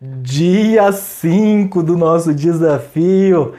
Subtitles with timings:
[0.00, 3.54] Dia 5 do nosso desafio.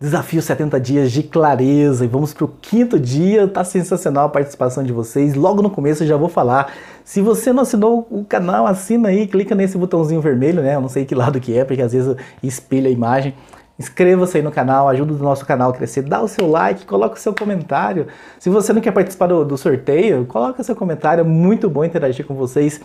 [0.00, 2.04] Desafio 70 dias de clareza.
[2.04, 3.48] E vamos para o quinto dia.
[3.48, 5.34] Tá sensacional a participação de vocês.
[5.34, 6.72] Logo no começo eu já vou falar.
[7.04, 10.76] Se você não assinou o canal, assina aí, clica nesse botãozinho vermelho, né?
[10.76, 13.34] Eu não sei que lado que é, porque às vezes espelha a imagem.
[13.76, 17.16] Inscreva-se aí no canal, ajuda o nosso canal a crescer, dá o seu like, coloca
[17.16, 18.06] o seu comentário.
[18.38, 22.24] Se você não quer participar do, do sorteio, coloca seu comentário, é muito bom interagir
[22.24, 22.80] com vocês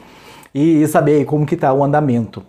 [0.55, 2.43] e saber como que tá o andamento.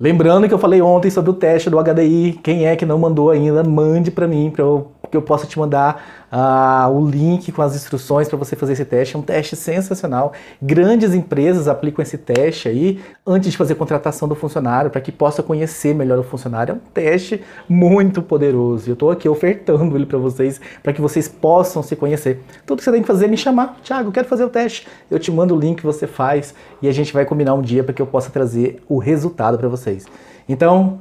[0.00, 2.40] Lembrando que eu falei ontem sobre o teste do HDI.
[2.42, 5.58] Quem é que não mandou ainda, mande para mim, para eu, que eu possa te
[5.58, 9.16] mandar uh, o link com as instruções para você fazer esse teste.
[9.16, 10.32] É um teste sensacional.
[10.62, 15.42] Grandes empresas aplicam esse teste aí antes de fazer contratação do funcionário, para que possa
[15.42, 16.72] conhecer melhor o funcionário.
[16.72, 18.88] É um teste muito poderoso.
[18.88, 22.40] Eu estou aqui ofertando ele para vocês, para que vocês possam se conhecer.
[22.64, 23.78] Tudo que você tem que fazer é me chamar.
[23.82, 24.86] Tiago, quero fazer o teste.
[25.10, 27.92] Eu te mando o link, você faz e a gente vai combinar um dia para
[27.92, 30.06] que eu possa trazer o resultado para vocês.
[30.48, 31.00] Então,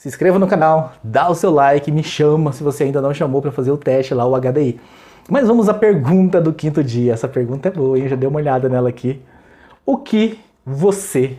[0.00, 3.42] se inscreva no canal, dá o seu like, me chama se você ainda não chamou
[3.42, 4.80] para fazer o teste lá, o HDI.
[5.28, 7.12] Mas vamos à pergunta do quinto dia.
[7.12, 8.08] Essa pergunta é boa, hein?
[8.08, 9.20] Já dei uma olhada nela aqui.
[9.84, 11.36] O que você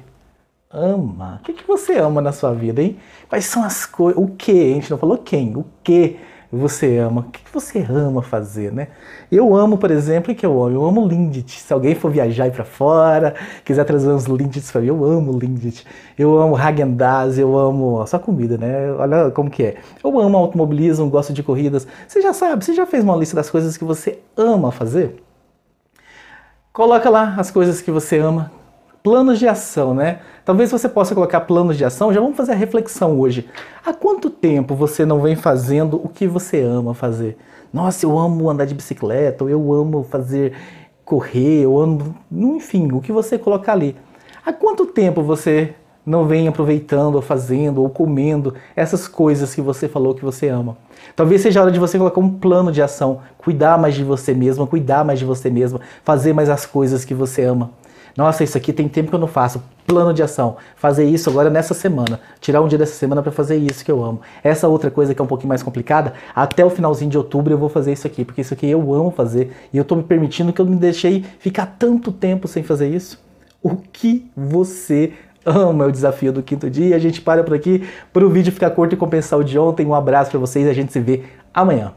[0.70, 1.40] ama?
[1.42, 3.00] O que, que você ama na sua vida, hein?
[3.28, 4.22] Quais são as coisas?
[4.22, 4.52] O que?
[4.52, 5.58] A gente não falou quem.
[5.58, 6.20] O que
[6.58, 7.22] você ama?
[7.22, 8.90] O que você ama fazer, né?
[9.32, 10.76] Eu amo, por exemplo, o que eu amo?
[10.76, 11.60] Eu amo Lindt.
[11.60, 15.38] Se alguém for viajar e para fora, quiser trazer uns Lindt para mim, eu amo
[15.40, 15.86] Lindt.
[16.18, 18.92] Eu amo Häagen-Dazs, eu amo só comida, né?
[18.94, 19.76] Olha como que é.
[20.04, 21.88] Eu amo automobilismo, gosto de corridas.
[22.08, 25.24] Você já sabe, você já fez uma lista das coisas que você ama fazer?
[26.74, 28.52] Coloca lá as coisas que você ama,
[29.04, 30.20] planos de ação, né?
[30.46, 32.14] Talvez você possa colocar planos de ação.
[32.14, 33.50] Já vamos fazer a reflexão hoje.
[33.86, 37.38] Há quanto tempo você não vem fazendo o que você ama fazer?
[37.74, 40.54] Nossa, eu amo andar de bicicleta, ou eu amo fazer
[41.06, 43.96] correr, eu amo, enfim, o que você colocar ali.
[44.46, 45.74] Há quanto tempo você
[46.06, 50.78] não vem aproveitando, ou fazendo, ou comendo essas coisas que você falou que você ama?
[51.16, 54.34] Talvez seja a hora de você colocar um plano de ação, cuidar mais de você
[54.34, 57.72] mesma, cuidar mais de você mesma, fazer mais as coisas que você ama.
[58.16, 59.62] Nossa, isso aqui tem tempo que eu não faço.
[59.86, 60.58] Plano de ação.
[60.76, 62.20] Fazer isso agora nessa semana.
[62.40, 64.22] Tirar um dia dessa semana para fazer isso que eu amo.
[64.44, 67.58] Essa outra coisa que é um pouquinho mais complicada, até o finalzinho de outubro eu
[67.58, 70.54] vou fazer isso aqui, porque isso aqui eu amo fazer e eu tô me permitindo
[70.54, 73.20] que eu me deixei ficar tanto tempo sem fazer isso.
[73.62, 75.14] O que você
[75.46, 76.96] ama é o desafio do quinto dia.
[76.96, 79.86] A gente para por aqui para o vídeo ficar curto e compensar o de ontem.
[79.86, 81.24] Um abraço para vocês e a gente se vê
[81.54, 81.94] amanhã.